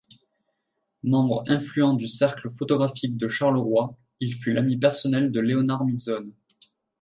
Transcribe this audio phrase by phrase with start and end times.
[1.03, 6.33] Membre influent du Cercle photographique de Charleroi, Il fut l'ami personnel de Léonard Misonne.